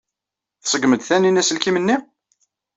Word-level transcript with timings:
Tṣeggem-d 0.63 1.01
Taninna 1.03 1.41
aselkim-nni? 1.41 1.97